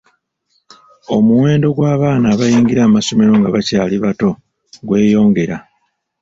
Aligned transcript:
Omuwendo 1.15 1.67
gw’abaana 1.75 2.25
abayingira 2.33 2.81
amasomero 2.83 3.31
nga 3.39 3.49
bakyali 3.55 3.95
bato 4.03 4.29
gweyongera. 4.87 5.57